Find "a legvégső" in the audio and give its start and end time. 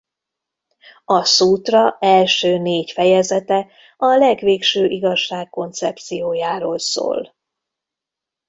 3.97-4.85